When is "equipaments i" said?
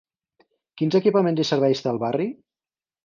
0.99-1.47